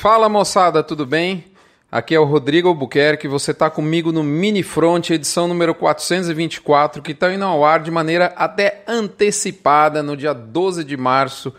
Fala 0.00 0.30
moçada, 0.30 0.82
tudo 0.82 1.04
bem? 1.04 1.44
Aqui 1.92 2.14
é 2.14 2.18
o 2.18 2.24
Rodrigo 2.24 2.68
Albuquerque, 2.68 3.28
você 3.28 3.50
está 3.50 3.68
comigo 3.68 4.10
no 4.10 4.24
Mini 4.24 4.62
Front, 4.62 5.10
edição 5.10 5.46
número 5.46 5.74
424, 5.74 7.02
que 7.02 7.12
está 7.12 7.30
indo 7.30 7.44
ao 7.44 7.62
ar 7.66 7.80
de 7.80 7.90
maneira 7.90 8.32
até 8.34 8.82
antecipada 8.88 10.02
no 10.02 10.16
dia 10.16 10.32
12 10.32 10.84
de 10.84 10.96
março 10.96 11.54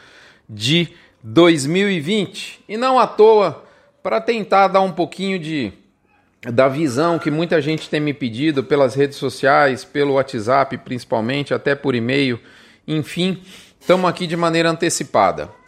de 0.49 0.89
2020. 1.21 2.63
E 2.67 2.77
não 2.77 2.97
à 2.97 3.05
toa, 3.05 3.63
para 4.01 4.19
tentar 4.19 4.69
dar 4.69 4.81
um 4.81 4.91
pouquinho 4.91 5.37
de 5.37 5.71
da 6.51 6.67
visão 6.67 7.19
que 7.19 7.29
muita 7.29 7.61
gente 7.61 7.91
tem 7.91 7.99
me 7.99 8.11
pedido 8.11 8.63
pelas 8.63 8.95
redes 8.95 9.17
sociais, 9.17 9.85
pelo 9.85 10.13
WhatsApp 10.13 10.79
principalmente, 10.79 11.53
até 11.53 11.75
por 11.75 11.93
e-mail, 11.93 12.39
enfim, 12.87 13.43
estamos 13.79 14.09
aqui 14.09 14.25
de 14.25 14.35
maneira 14.35 14.71
antecipada. 14.71 15.60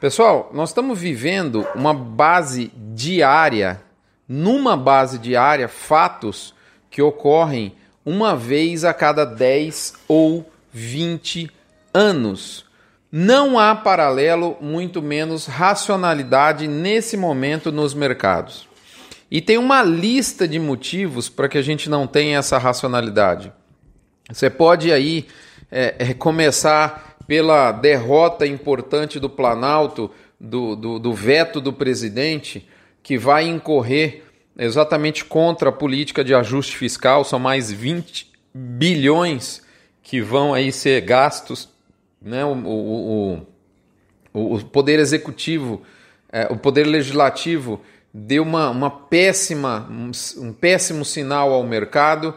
Pessoal, 0.00 0.50
nós 0.54 0.70
estamos 0.70 0.98
vivendo 0.98 1.66
uma 1.74 1.92
base 1.92 2.72
diária, 2.74 3.82
numa 4.26 4.74
base 4.74 5.18
diária, 5.18 5.68
fatos 5.68 6.54
que 6.90 7.02
ocorrem 7.02 7.74
uma 8.02 8.34
vez 8.34 8.82
a 8.82 8.94
cada 8.94 9.26
10 9.26 9.92
ou 10.08 10.50
20 10.72 11.50
anos. 11.92 12.64
Não 13.12 13.58
há 13.58 13.74
paralelo, 13.74 14.56
muito 14.58 15.02
menos 15.02 15.44
racionalidade 15.44 16.66
nesse 16.66 17.14
momento 17.14 17.70
nos 17.70 17.92
mercados. 17.92 18.66
E 19.30 19.42
tem 19.42 19.58
uma 19.58 19.82
lista 19.82 20.48
de 20.48 20.58
motivos 20.58 21.28
para 21.28 21.46
que 21.46 21.58
a 21.58 21.62
gente 21.62 21.90
não 21.90 22.06
tenha 22.06 22.38
essa 22.38 22.56
racionalidade. 22.56 23.52
Você 24.32 24.48
pode 24.48 24.90
aí 24.90 25.26
é, 25.70 25.94
é, 25.98 26.14
começar 26.14 27.16
pela 27.26 27.70
derrota 27.72 28.46
importante 28.46 29.20
do 29.20 29.30
Planalto, 29.30 30.10
do, 30.38 30.74
do, 30.74 30.98
do 30.98 31.12
veto 31.12 31.60
do 31.60 31.72
presidente, 31.72 32.68
que 33.02 33.16
vai 33.16 33.46
incorrer 33.46 34.24
exatamente 34.58 35.24
contra 35.24 35.68
a 35.68 35.72
política 35.72 36.24
de 36.24 36.34
ajuste 36.34 36.76
fiscal, 36.76 37.24
são 37.24 37.38
mais 37.38 37.70
20 37.70 38.30
bilhões 38.52 39.62
que 40.02 40.20
vão 40.20 40.52
aí 40.52 40.72
ser 40.72 41.00
gastos, 41.02 41.68
né? 42.20 42.44
o, 42.44 42.52
o, 42.52 43.46
o, 44.34 44.54
o 44.56 44.64
Poder 44.64 44.98
Executivo, 44.98 45.82
é, 46.32 46.46
o 46.50 46.56
Poder 46.56 46.84
Legislativo 46.84 47.80
deu 48.12 48.42
uma, 48.42 48.70
uma 48.70 48.90
péssima, 48.90 49.86
um, 49.88 50.10
um 50.38 50.52
péssimo 50.52 51.04
sinal 51.04 51.52
ao 51.52 51.62
mercado, 51.62 52.34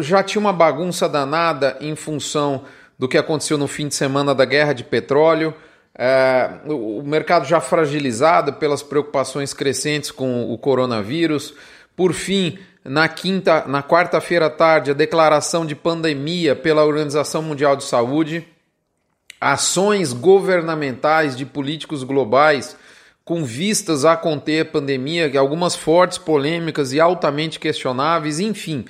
já 0.00 0.22
tinha 0.22 0.40
uma 0.40 0.52
bagunça 0.52 1.08
danada 1.08 1.76
em 1.80 1.96
função 1.96 2.64
do 2.98 3.08
que 3.08 3.18
aconteceu 3.18 3.58
no 3.58 3.66
fim 3.66 3.88
de 3.88 3.94
semana 3.94 4.34
da 4.34 4.44
guerra 4.44 4.72
de 4.72 4.84
petróleo. 4.84 5.54
É, 5.98 6.48
o 6.66 7.02
mercado 7.02 7.46
já 7.46 7.60
fragilizado 7.60 8.54
pelas 8.54 8.82
preocupações 8.82 9.52
crescentes 9.52 10.10
com 10.10 10.52
o 10.52 10.56
coronavírus. 10.56 11.54
Por 11.96 12.12
fim, 12.12 12.58
na 12.84 13.08
quinta, 13.08 13.64
na 13.66 13.82
quarta-feira 13.82 14.46
à 14.46 14.50
tarde, 14.50 14.90
a 14.90 14.94
declaração 14.94 15.66
de 15.66 15.74
pandemia 15.74 16.56
pela 16.56 16.84
Organização 16.84 17.42
Mundial 17.42 17.76
de 17.76 17.84
Saúde, 17.84 18.46
ações 19.40 20.12
governamentais 20.12 21.36
de 21.36 21.44
políticos 21.44 22.04
globais 22.04 22.76
com 23.24 23.44
vistas 23.44 24.04
a 24.04 24.16
conter 24.16 24.62
a 24.62 24.70
pandemia, 24.70 25.30
algumas 25.38 25.76
fortes 25.76 26.18
polêmicas 26.18 26.92
e 26.92 27.00
altamente 27.00 27.60
questionáveis, 27.60 28.40
enfim, 28.40 28.84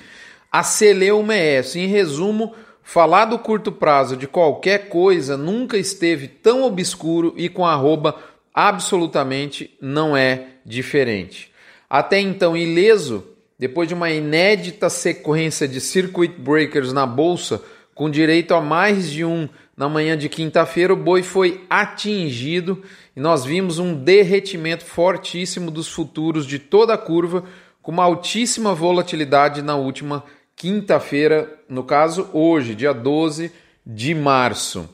a 0.53 0.63
celeuma 0.63 1.33
é 1.33 1.55
essa. 1.55 1.77
Em 1.77 1.87
resumo, 1.87 2.53
Falar 2.83 3.25
do 3.25 3.39
curto 3.39 3.71
prazo 3.71 4.17
de 4.17 4.27
qualquer 4.27 4.89
coisa 4.89 5.37
nunca 5.37 5.77
esteve 5.77 6.27
tão 6.27 6.63
obscuro 6.63 7.33
e 7.37 7.47
com 7.47 7.65
arroba 7.65 8.15
absolutamente 8.53 9.71
não 9.81 10.15
é 10.15 10.47
diferente. 10.65 11.49
Até 11.89 12.19
então, 12.19 12.57
ileso, 12.57 13.25
depois 13.57 13.87
de 13.87 13.93
uma 13.93 14.11
inédita 14.11 14.89
sequência 14.89 15.65
de 15.65 15.79
circuit 15.79 16.33
breakers 16.37 16.91
na 16.91 17.05
bolsa, 17.05 17.61
com 17.95 18.09
direito 18.09 18.53
a 18.53 18.59
mais 18.59 19.09
de 19.09 19.23
um 19.23 19.47
na 19.77 19.87
manhã 19.87 20.15
de 20.15 20.29
quinta-feira, 20.29 20.93
o 20.93 20.97
boi 20.97 21.23
foi 21.23 21.63
atingido 21.69 22.83
e 23.15 23.19
nós 23.19 23.45
vimos 23.45 23.79
um 23.79 23.95
derretimento 23.95 24.85
fortíssimo 24.85 25.71
dos 25.71 25.87
futuros 25.87 26.45
de 26.45 26.59
toda 26.59 26.93
a 26.93 26.97
curva, 26.97 27.45
com 27.81 27.91
uma 27.91 28.03
altíssima 28.03 28.75
volatilidade 28.75 29.61
na 29.61 29.75
última 29.75 30.23
quinta-feira, 30.55 31.59
no 31.67 31.83
caso 31.83 32.29
hoje, 32.33 32.75
dia 32.75 32.93
12 32.93 33.51
de 33.85 34.13
março. 34.15 34.89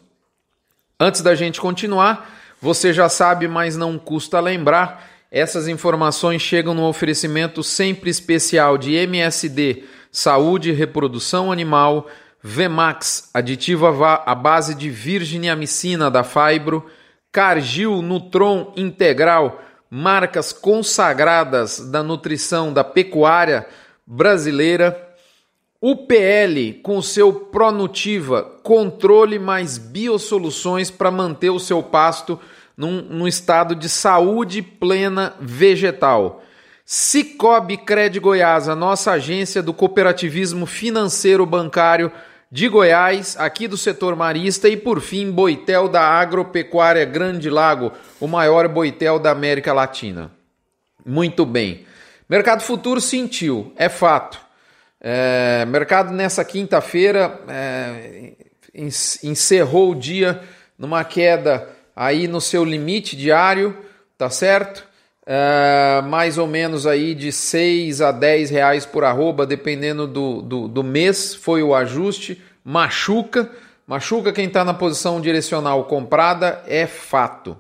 Antes 1.00 1.22
da 1.22 1.36
gente 1.36 1.62
continuar, 1.62 2.38
você 2.62 2.92
já 2.92 3.08
sabe, 3.08 3.48
mas 3.48 3.78
não 3.78 3.98
custa 3.98 4.40
lembrar, 4.40 5.08
essas 5.32 5.68
informações 5.68 6.42
chegam 6.42 6.74
no 6.74 6.88
oferecimento 6.88 7.64
sempre 7.64 8.10
especial 8.10 8.78
de 8.78 8.96
MSD, 8.96 9.84
Saúde 10.12 10.72
e 10.72 10.74
Reprodução 10.74 11.52
Animal, 11.52 12.08
Vemax, 12.42 13.30
aditivo 13.34 13.86
à 13.86 14.34
base 14.34 14.74
de 14.74 14.90
virginiamicina 14.90 16.10
da 16.10 16.24
Fibro, 16.24 16.86
Cargil 17.32 18.02
Nutron 18.02 18.74
Integral, 18.76 19.62
marcas 19.90 20.52
consagradas 20.52 21.80
da 21.80 22.02
nutrição 22.02 22.74
da 22.74 22.84
pecuária 22.84 23.68
brasileira, 24.06 25.09
o 25.82 25.96
PL, 25.96 26.74
com 26.84 27.02
seu 27.02 27.32
Pronutiva, 27.32 28.44
controle 28.64 29.40
mais 29.40 29.78
biosoluções 29.78 30.92
para 30.92 31.10
manter 31.10 31.50
o 31.50 31.60
seu 31.60 31.82
pasto 31.82 32.38
num, 32.76 33.02
num, 33.02 33.28
estado 33.28 33.74
de 33.76 33.88
saúde 33.88 34.62
plena 34.62 35.34
vegetal. 35.40 36.44
Cicobi 36.86 37.78
Cred 37.78 38.20
Goiás, 38.20 38.68
a 38.68 38.76
nossa 38.76 39.12
agência 39.12 39.64
do 39.64 39.74
cooperativismo 39.74 40.66
financeiro 40.66 41.46
bancário 41.46 42.12
de 42.52 42.68
Goiás, 42.68 43.38
aqui 43.38 43.68
do 43.68 43.78
setor 43.78 44.16
marista, 44.16 44.68
e 44.68 44.76
por 44.76 45.00
fim, 45.00 45.32
Boitel 45.32 45.88
da 45.88 46.02
Agropecuária 46.02 47.06
Grande 47.06 47.50
Lago, 47.50 47.92
o 48.20 48.28
maior 48.28 48.68
boitel 48.68 49.20
da 49.20 49.32
América 49.32 49.72
Latina. 49.72 50.32
Muito 51.06 51.46
bem. 51.46 51.86
Mercado 52.28 52.64
futuro 52.64 53.00
sentiu, 53.00 53.72
é 53.78 53.88
fato. 53.88 54.49
É, 55.02 55.66
mercado 55.66 56.14
nessa 56.14 56.44
quinta-feira 56.44 57.40
é, 57.48 58.34
encerrou 59.24 59.92
o 59.92 59.96
dia 59.96 60.42
numa 60.78 61.04
queda 61.04 61.70
aí 61.96 62.28
no 62.28 62.42
seu 62.42 62.64
limite 62.64 63.16
diário, 63.16 63.78
tá 64.18 64.30
certo? 64.30 64.88
É, 65.26 66.02
mais 66.02 66.38
ou 66.38 66.48
menos 66.48 66.88
aí 66.88 67.14
de 67.14 67.32
6 67.32 68.02
a 68.02 68.12
10 68.12 68.50
reais 68.50 68.86
por 68.86 69.04
arroba, 69.04 69.46
dependendo 69.46 70.08
do, 70.08 70.42
do, 70.42 70.68
do 70.68 70.84
mês, 70.84 71.36
foi 71.36 71.62
o 71.62 71.76
ajuste. 71.76 72.42
Machuca, 72.64 73.50
machuca 73.86 74.34
quem 74.34 74.48
está 74.48 74.66
na 74.66 74.74
posição 74.74 75.22
direcional 75.22 75.86
comprada, 75.86 76.64
é 76.68 76.88
fato. 76.88 77.58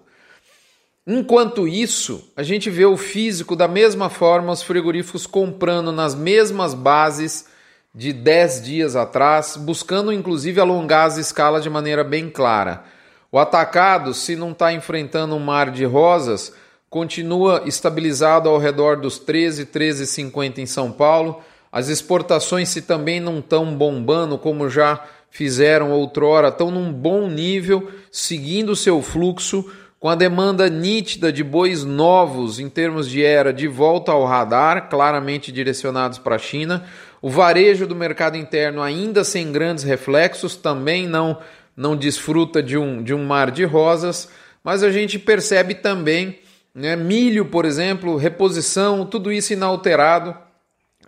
Enquanto 1.12 1.68
isso, 1.68 2.24
a 2.38 2.44
gente 2.44 2.70
vê 2.70 2.86
o 2.86 2.96
físico 2.96 3.56
da 3.56 3.68
mesma 3.68 4.12
forma, 4.12 4.52
os 4.52 4.62
frigoríficos 4.62 5.25
comprando 5.25 5.92
nas 5.92 6.14
mesmas 6.14 6.75
bases 6.75 7.47
de 7.96 8.14
10 8.14 8.62
dias 8.62 8.96
atrás, 8.96 9.58
buscando 9.58 10.14
inclusive 10.14 10.62
alongar 10.62 11.08
as 11.08 11.18
escalas 11.18 11.64
de 11.64 11.70
maneira 11.70 12.03
bem 12.03 12.30
clara. 12.30 12.84
O 13.31 13.40
atacado, 13.40 14.14
se 14.14 14.36
não 14.36 14.52
está 14.52 14.72
enfrentando 14.72 15.36
um 15.36 15.40
mar 15.40 15.72
de 15.72 15.84
rosas, 15.84 16.53
continua 16.92 17.64
estabilizado 17.66 18.47
ao 18.47 18.59
redor 18.59 18.97
dos 18.97 19.18
13, 19.18 19.66
13,50 19.66 20.59
em 20.59 20.68
São 20.68 20.91
Paulo. 20.91 21.41
As 21.72 21.88
exportações, 21.88 22.70
se 22.70 22.84
também 22.84 23.20
não 23.20 23.40
estão 23.40 23.76
bombando 23.76 24.38
como 24.38 24.70
já 24.70 25.03
fizeram 25.31 25.91
outrora, 25.91 26.50
estão 26.50 26.70
num 26.70 26.94
bom 26.94 27.28
nível, 27.28 27.90
seguindo 28.12 28.76
seu 28.76 29.02
fluxo 29.02 29.66
com 29.99 30.07
a 30.07 30.15
demanda 30.15 30.69
nítida 30.69 31.31
de 31.31 31.43
bois 31.43 31.83
novos 31.83 32.59
em 32.59 32.69
termos 32.69 33.09
de 33.09 33.23
era 33.23 33.51
de 33.51 33.67
volta 33.67 34.11
ao 34.11 34.25
radar, 34.25 34.90
claramente 34.90 35.51
direcionados 35.51 36.17
para 36.17 36.35
a 36.35 36.40
China, 36.40 36.85
o 37.22 37.29
varejo 37.29 37.85
do 37.85 37.96
mercado 37.96 38.37
interno 38.37 38.81
ainda 38.81 39.23
sem 39.23 39.51
grandes 39.51 39.84
reflexos, 39.84 40.55
também 40.55 41.07
não 41.07 41.37
não 41.75 41.96
desfruta 41.96 42.61
de 42.61 42.78
um, 42.78 43.01
de 43.01 43.13
um 43.13 43.25
mar 43.25 43.51
de 43.51 43.63
rosas, 43.63 44.28
mas 44.61 44.84
a 44.84 44.91
gente 44.91 45.17
percebe 45.17 45.73
também 45.73 46.40
né, 46.75 46.93
milho, 46.97 47.45
por 47.45 47.63
exemplo, 47.63 48.17
reposição, 48.17 49.05
tudo 49.05 49.31
isso 49.31 49.53
inalterado, 49.53 50.35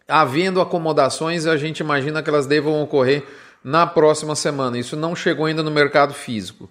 havendo 0.08 0.62
acomodações, 0.62 1.46
a 1.46 1.58
gente 1.58 1.80
imagina 1.80 2.24
que 2.24 2.30
elas 2.30 2.46
devam 2.48 2.82
ocorrer 2.82 3.22
na 3.62 3.86
próxima 3.86 4.34
semana. 4.34 4.78
Isso 4.78 4.96
não 4.96 5.14
chegou 5.14 5.46
ainda 5.46 5.62
no 5.62 5.72
mercado 5.72 6.14
físico. 6.14 6.70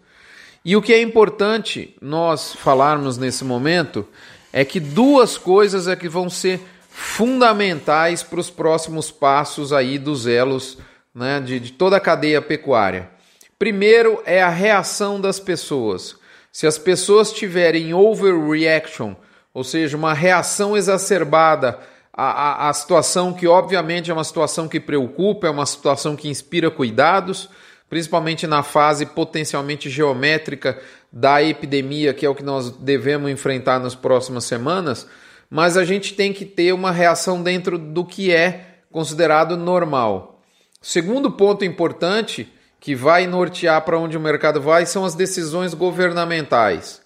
E 0.65 0.77
o 0.77 0.83
que 0.83 0.93
é 0.93 1.01
importante 1.01 1.97
nós 2.01 2.55
falarmos 2.55 3.17
nesse 3.17 3.45
momento 3.45 4.07
é 4.53 4.65
que 4.65 4.79
duas 4.79 5.39
coisas 5.39 5.89
é 5.89 5.97
que 5.97 6.09
vão 6.09 6.29
ser 6.29 6.61
fundamentais 6.91 8.23
para 8.23 8.41
os 8.41 8.51
próximos 8.51 9.11
passos 9.11 9.73
aí 9.73 9.99
dos 9.99 10.27
elos 10.27 10.79
né, 11.15 11.41
de, 11.41 11.59
de 11.61 11.73
toda 11.73 11.97
a 11.97 12.01
cadeia 12.01 12.43
pecuária. 12.43 13.11
Primeiro 13.59 14.23
é 14.25 14.43
a 14.43 14.49
reação 14.49 15.21
das 15.21 15.41
pessoas. 15.41 16.17
Se 16.53 16.67
as 16.67 16.77
pessoas 16.79 17.33
tiverem 17.33 17.95
overreaction 17.95 19.15
ou 19.53 19.65
seja, 19.65 19.97
uma 19.97 20.15
reação 20.15 20.77
exacerbada 20.77 21.79
à, 22.13 22.67
à, 22.67 22.69
à 22.69 22.73
situação 22.73 23.33
que, 23.33 23.47
obviamente, 23.47 24.11
é 24.11 24.15
uma 24.15 24.25
situação 24.25 24.69
que 24.69 24.79
preocupa, 24.79 25.47
é 25.47 25.51
uma 25.51 25.67
situação 25.67 26.15
que 26.15 26.29
inspira 26.29 26.71
cuidados, 26.71 27.49
principalmente 27.91 28.47
na 28.47 28.63
fase 28.63 29.05
potencialmente 29.05 29.91
geométrica 29.91 30.81
da 31.13 31.43
epidemia, 31.43 32.15
que 32.15 32.25
é 32.25 32.29
o 32.31 32.35
que 32.37 32.45
nós 32.45 32.71
devemos 32.71 33.29
enfrentar 33.29 33.81
nas 33.81 33.97
próximas 33.97 34.45
semanas, 34.45 35.09
mas 35.51 35.77
a 35.77 35.85
gente 35.85 36.15
tem 36.15 36.33
que 36.33 36.45
ter 36.45 36.73
uma 36.73 36.93
reação 36.93 37.43
dentro 37.43 37.77
do 37.77 38.05
que 38.05 38.33
é 38.33 38.77
considerado 38.93 39.57
normal. 39.57 40.41
Segundo 40.81 41.33
ponto 41.33 41.65
importante 41.65 42.49
que 42.79 42.95
vai 42.95 43.27
nortear 43.27 43.85
para 43.85 43.99
onde 43.99 44.17
o 44.17 44.21
mercado 44.21 44.61
vai 44.61 44.87
são 44.87 45.05
as 45.05 45.17
decisões 45.17 45.75
governamentais, 45.75 47.03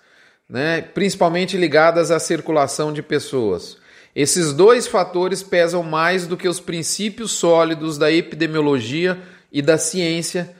né? 0.46 0.82
principalmente 0.82 1.56
ligadas 1.56 2.10
à 2.10 2.20
circulação 2.20 2.92
de 2.92 3.02
pessoas. 3.02 3.78
Esses 4.14 4.52
dois 4.52 4.86
fatores 4.86 5.42
pesam 5.42 5.82
mais 5.82 6.26
do 6.26 6.36
que 6.36 6.46
os 6.46 6.60
princípios 6.60 7.32
sólidos 7.32 7.96
da 7.96 8.12
epidemiologia 8.12 9.18
e 9.50 9.62
da 9.62 9.78
ciência 9.78 10.54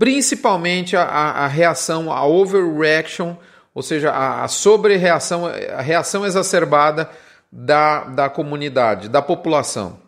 principalmente 0.00 0.96
a, 0.96 1.02
a, 1.02 1.46
reação, 1.46 2.10
a 2.10 2.26
overreaction, 2.26 3.36
ou 3.74 3.82
seja, 3.82 4.10
a, 4.10 4.44
a 4.44 4.48
sobre-reação, 4.48 5.44
a 5.44 5.82
reação 5.82 6.24
exacerbada 6.24 7.10
da, 7.52 8.04
da 8.04 8.30
comunidade, 8.30 9.10
da 9.10 9.20
população. 9.20 10.00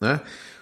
Né? 0.00 0.18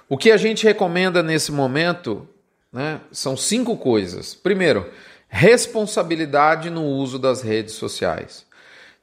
O 0.09 0.19
que 0.19 0.33
a 0.33 0.37
gente 0.37 0.65
recomenda 0.65 1.23
nesse 1.23 1.53
momento 1.53 2.29
né, 2.73 3.01
são 3.13 3.37
cinco 3.37 3.77
coisas. 3.77 4.35
Primeiro, 4.35 4.91
responsabilidade 5.29 6.71
no 6.71 6.83
uso 6.83 7.21
das 7.21 7.41
redes 7.41 7.75
sociais. 7.75 8.45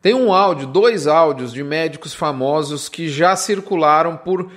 Tem 0.01 0.13
um 0.13 0.33
áudio, 0.33 0.67
dois 0.67 1.07
áudios 1.07 1.53
de 1.53 1.63
médicos 1.63 2.13
famosos 2.13 2.89
que 2.89 3.07
já 3.07 3.37
circularam 3.37 4.17
por, 4.17 4.51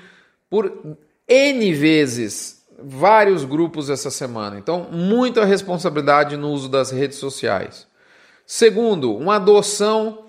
por 0.50 0.96
N 1.28 1.72
vezes 1.74 2.63
vários 2.78 3.44
grupos 3.44 3.90
essa 3.90 4.10
semana. 4.10 4.58
Então, 4.58 4.88
muita 4.90 5.44
responsabilidade 5.44 6.36
no 6.36 6.50
uso 6.50 6.68
das 6.68 6.90
redes 6.90 7.18
sociais. 7.18 7.86
Segundo, 8.46 9.16
uma 9.16 9.36
adoção 9.36 10.24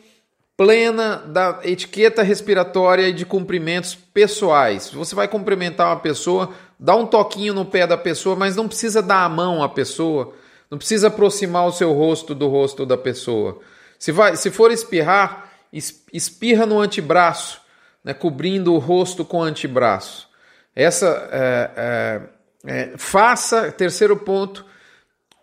plena 0.57 1.17
da 1.17 1.59
etiqueta 1.63 2.23
respiratória 2.23 3.09
e 3.09 3.13
de 3.13 3.25
cumprimentos 3.25 3.93
pessoais. 3.93 4.89
Você 4.91 5.13
vai 5.13 5.27
cumprimentar 5.27 5.87
uma 5.87 5.99
pessoa, 5.99 6.51
dá 6.79 6.95
um 6.95 7.05
toquinho 7.05 7.53
no 7.53 7.65
pé 7.65 7.85
da 7.85 7.97
pessoa, 7.97 8.35
mas 8.35 8.55
não 8.55 8.67
precisa 8.67 9.01
dar 9.01 9.25
a 9.25 9.29
mão 9.29 9.61
à 9.61 9.67
pessoa, 9.67 10.33
não 10.71 10.77
precisa 10.77 11.07
aproximar 11.07 11.67
o 11.67 11.73
seu 11.73 11.91
rosto 11.91 12.33
do 12.33 12.47
rosto 12.47 12.85
da 12.85 12.97
pessoa. 12.97 13.59
Se, 13.99 14.11
vai, 14.11 14.37
se 14.37 14.49
for 14.49 14.71
espirrar, 14.71 15.51
espirra 16.13 16.65
no 16.65 16.79
antebraço, 16.79 17.59
né, 18.03 18.13
cobrindo 18.13 18.73
o 18.73 18.77
rosto 18.79 19.25
com 19.25 19.39
o 19.39 19.43
antebraço. 19.43 20.29
Essa 20.75 21.29
é, 21.31 21.71
é, 21.77 22.21
é, 22.65 22.97
faça, 22.97 23.71
terceiro 23.71 24.17
ponto, 24.17 24.65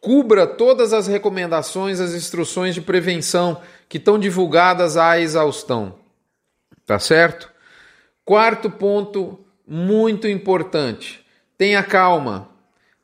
cubra 0.01 0.47
todas 0.47 0.93
as 0.93 1.07
recomendações, 1.07 2.01
as 2.01 2.13
instruções 2.13 2.75
de 2.75 2.83
prevenção 2.83 3.63
que 3.89 3.97
estão 3.97 4.19
divulgadas 4.19 4.97
à 4.97 5.19
exaustão. 5.19 5.95
Tá 6.85 6.99
certo? 6.99 7.51
Quarto 8.25 8.71
ponto, 8.71 9.39
muito 9.67 10.29
importante, 10.29 11.25
tenha 11.57 11.83
calma. 11.83 12.49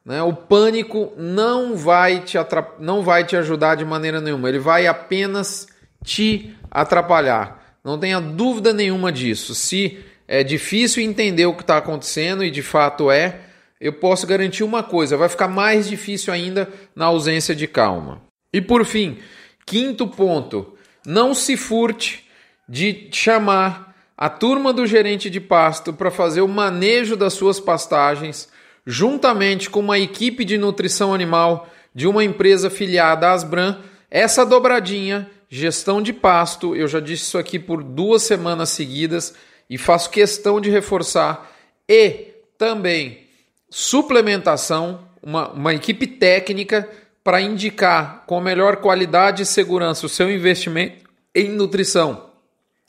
Né? 0.04 0.22
O 0.22 0.32
pânico 0.32 1.12
não 1.16 1.76
vai, 1.76 2.20
te 2.20 2.36
atrap... 2.36 2.78
não 2.80 3.02
vai 3.02 3.24
te 3.24 3.36
ajudar 3.36 3.76
de 3.76 3.84
maneira 3.84 4.20
nenhuma, 4.20 4.48
ele 4.48 4.58
vai 4.58 4.86
apenas 4.86 5.68
te 6.04 6.56
atrapalhar. 6.70 7.76
Não 7.84 7.98
tenha 7.98 8.20
dúvida 8.20 8.72
nenhuma 8.72 9.12
disso. 9.12 9.54
Se 9.54 10.04
é 10.28 10.44
difícil 10.44 11.02
entender 11.02 11.46
o 11.46 11.54
que 11.54 11.62
está 11.62 11.78
acontecendo, 11.78 12.44
e 12.44 12.50
de 12.50 12.60
fato 12.60 13.10
é, 13.10 13.40
eu 13.80 13.94
posso 13.94 14.26
garantir 14.26 14.62
uma 14.62 14.82
coisa: 14.82 15.16
vai 15.16 15.28
ficar 15.28 15.48
mais 15.48 15.88
difícil 15.88 16.32
ainda 16.32 16.68
na 16.94 17.06
ausência 17.06 17.56
de 17.56 17.66
calma. 17.66 18.20
E 18.52 18.60
por 18.60 18.84
fim, 18.84 19.16
quinto 19.64 20.06
ponto: 20.06 20.76
não 21.06 21.32
se 21.32 21.56
furte 21.56 22.28
de 22.68 23.08
chamar 23.10 23.96
a 24.16 24.28
turma 24.28 24.72
do 24.72 24.86
gerente 24.86 25.30
de 25.30 25.40
pasto 25.40 25.92
para 25.94 26.10
fazer 26.10 26.42
o 26.42 26.48
manejo 26.48 27.16
das 27.16 27.32
suas 27.32 27.58
pastagens, 27.58 28.50
juntamente 28.86 29.70
com 29.70 29.80
uma 29.80 29.98
equipe 29.98 30.44
de 30.44 30.58
nutrição 30.58 31.14
animal 31.14 31.70
de 31.94 32.06
uma 32.06 32.22
empresa 32.22 32.68
filiada 32.68 33.28
à 33.28 33.32
Asbran. 33.32 33.78
Essa 34.10 34.44
dobradinha, 34.44 35.30
gestão 35.48 36.02
de 36.02 36.12
pasto, 36.12 36.76
eu 36.76 36.86
já 36.86 37.00
disse 37.00 37.24
isso 37.24 37.38
aqui 37.38 37.58
por 37.58 37.82
duas 37.82 38.22
semanas 38.22 38.70
seguidas 38.70 39.34
e 39.68 39.76
faço 39.76 40.10
questão 40.10 40.60
de 40.60 40.70
reforçar, 40.70 41.50
e 41.88 42.28
também 42.56 43.26
suplementação, 43.70 45.06
uma, 45.22 45.50
uma 45.50 45.74
equipe 45.74 46.06
técnica 46.06 46.88
para 47.22 47.40
indicar 47.40 48.24
com 48.26 48.40
melhor 48.40 48.76
qualidade 48.76 49.42
e 49.42 49.46
segurança 49.46 50.06
o 50.06 50.08
seu 50.08 50.30
investimento 50.30 51.08
em 51.34 51.50
nutrição. 51.50 52.30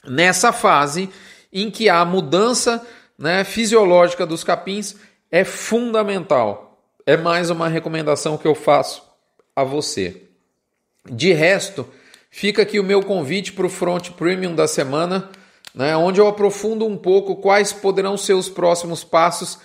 Nessa 0.05 0.53
fase 0.53 1.09
em 1.51 1.69
que 1.69 1.89
a 1.89 2.05
mudança 2.05 2.85
né, 3.17 3.43
fisiológica 3.43 4.25
dos 4.25 4.43
capins 4.43 4.95
é 5.29 5.43
fundamental. 5.43 6.81
É 7.05 7.17
mais 7.17 7.49
uma 7.49 7.67
recomendação 7.67 8.37
que 8.37 8.47
eu 8.47 8.55
faço 8.55 9.03
a 9.55 9.63
você. 9.63 10.23
De 11.05 11.33
resto, 11.33 11.87
fica 12.29 12.61
aqui 12.61 12.79
o 12.79 12.83
meu 12.83 13.03
convite 13.03 13.51
para 13.51 13.65
o 13.65 13.69
Front 13.69 14.11
Premium 14.11 14.55
da 14.55 14.67
semana, 14.67 15.29
né, 15.73 15.95
onde 15.95 16.19
eu 16.19 16.27
aprofundo 16.27 16.85
um 16.85 16.97
pouco 16.97 17.35
quais 17.35 17.71
poderão 17.71 18.17
ser 18.17 18.33
os 18.33 18.49
próximos 18.49 19.03
passos 19.03 19.59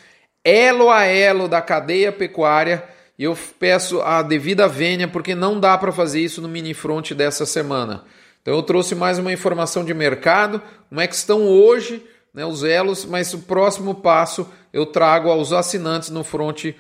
elo 0.45 0.91
a 0.91 1.05
elo 1.05 1.49
da 1.49 1.63
cadeia 1.63 2.13
pecuária. 2.13 2.85
E 3.19 3.25
eu 3.25 3.37
peço 3.59 4.01
a 4.03 4.23
devida 4.23 4.67
vênia, 4.69 5.07
porque 5.09 5.35
não 5.35 5.59
dá 5.59 5.79
para 5.79 5.93
fazer 5.93 6.21
isso 6.21 6.43
no 6.43 6.49
mini 6.49 6.75
front 6.75 7.13
dessa 7.13 7.47
semana. 7.47 8.05
Então 8.43 8.55
eu 8.55 8.63
trouxe 8.63 8.95
mais 8.95 9.19
uma 9.19 9.33
informação 9.33 9.85
de 9.85 9.95
mercado, 9.95 10.61
como 10.89 11.01
é 11.01 11.07
que 11.07 11.15
estão 11.15 11.47
hoje 11.49 12.05
né, 12.35 12.45
os 12.45 12.65
elos, 12.65 13.05
mas 13.05 13.33
o 13.33 13.39
próximo 13.39 13.95
passo 13.95 14.51
eu 14.73 14.85
trago 14.85 15.31
aos 15.31 15.53
assinantes 15.53 16.11
no 16.11 16.25
front 16.25 16.75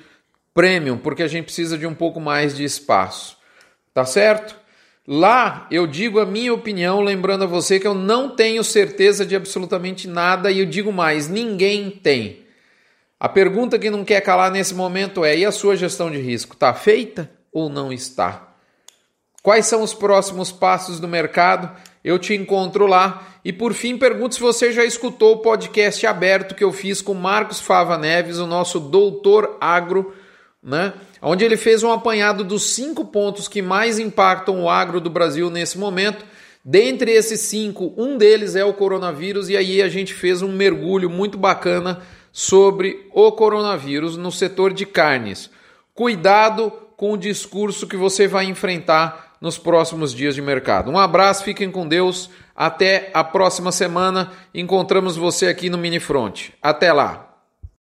premium, 0.52 0.98
porque 0.98 1.22
a 1.22 1.28
gente 1.28 1.44
precisa 1.44 1.78
de 1.78 1.86
um 1.86 1.94
pouco 1.94 2.20
mais 2.20 2.54
de 2.54 2.64
espaço. 2.64 3.38
Tá 3.94 4.04
certo? 4.04 4.56
Lá 5.06 5.66
eu 5.70 5.86
digo 5.86 6.18
a 6.18 6.24
minha 6.24 6.52
opinião, 6.54 7.02
lembrando 7.02 7.44
a 7.44 7.46
você 7.46 7.78
que 7.78 7.86
eu 7.86 7.94
não 7.94 8.30
tenho 8.30 8.64
certeza 8.64 9.26
de 9.26 9.36
absolutamente 9.36 10.08
nada 10.08 10.50
e 10.50 10.60
eu 10.60 10.66
digo 10.66 10.90
mais, 10.90 11.28
ninguém 11.28 11.90
tem. 11.90 12.42
A 13.20 13.28
pergunta 13.28 13.78
que 13.78 13.90
não 13.90 14.04
quer 14.04 14.20
calar 14.22 14.50
nesse 14.50 14.74
momento 14.74 15.24
é: 15.24 15.36
e 15.36 15.44
a 15.44 15.52
sua 15.52 15.76
gestão 15.76 16.10
de 16.10 16.18
risco 16.18 16.54
está 16.54 16.72
feita 16.72 17.30
ou 17.52 17.68
não 17.68 17.92
está? 17.92 18.54
Quais 19.42 19.66
são 19.66 19.82
os 19.82 19.92
próximos 19.92 20.50
passos 20.50 20.98
do 20.98 21.06
mercado? 21.06 21.70
Eu 22.02 22.18
te 22.18 22.34
encontro 22.34 22.86
lá. 22.86 23.26
E 23.44 23.52
por 23.52 23.74
fim, 23.74 23.98
pergunto 23.98 24.34
se 24.34 24.40
você 24.40 24.72
já 24.72 24.84
escutou 24.84 25.34
o 25.34 25.38
podcast 25.38 26.06
aberto 26.06 26.54
que 26.54 26.64
eu 26.64 26.72
fiz 26.72 27.02
com 27.02 27.12
Marcos 27.12 27.60
Fava 27.60 27.98
Neves, 27.98 28.38
o 28.38 28.46
nosso 28.46 28.80
doutor 28.80 29.58
agro, 29.60 30.14
né? 30.64 30.94
Onde 31.20 31.44
ele 31.44 31.56
fez 31.56 31.82
um 31.82 31.92
apanhado 31.92 32.42
dos 32.42 32.62
cinco 32.74 33.04
pontos 33.04 33.46
que 33.46 33.60
mais 33.60 33.98
impactam 33.98 34.62
o 34.62 34.70
agro 34.70 35.00
do 35.00 35.10
Brasil 35.10 35.50
nesse 35.50 35.76
momento. 35.78 36.24
Dentre 36.64 37.12
esses 37.12 37.40
cinco, 37.40 37.92
um 37.98 38.16
deles 38.16 38.56
é 38.56 38.64
o 38.64 38.72
coronavírus, 38.72 39.50
e 39.50 39.56
aí 39.56 39.82
a 39.82 39.88
gente 39.88 40.14
fez 40.14 40.40
um 40.40 40.50
mergulho 40.50 41.10
muito 41.10 41.36
bacana 41.36 42.00
sobre 42.32 43.06
o 43.12 43.30
coronavírus 43.32 44.16
no 44.16 44.32
setor 44.32 44.72
de 44.72 44.86
carnes. 44.86 45.50
Cuidado 45.94 46.72
com 46.96 47.12
o 47.12 47.18
discurso 47.18 47.86
que 47.86 47.96
você 47.96 48.26
vai 48.26 48.46
enfrentar 48.46 49.36
nos 49.40 49.58
próximos 49.58 50.14
dias 50.14 50.34
de 50.34 50.40
mercado. 50.40 50.90
Um 50.90 50.98
abraço, 50.98 51.44
fiquem 51.44 51.70
com 51.70 51.86
Deus. 51.86 52.30
Até 52.56 53.10
a 53.12 53.22
próxima 53.22 53.70
semana. 53.70 54.32
Encontramos 54.54 55.16
você 55.16 55.48
aqui 55.48 55.68
no 55.68 55.76
Mini 55.76 56.00
Front. 56.00 56.50
Até 56.62 56.92
lá. 56.92 57.23